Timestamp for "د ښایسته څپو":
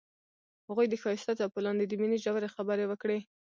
0.89-1.59